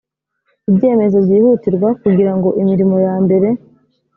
ibyemezo 0.69 1.17
byihutirwa 1.25 1.89
kugira 2.01 2.31
ngo 2.37 2.49
imirimo 2.61 2.95
ya 3.07 3.15
mbere 3.23 3.47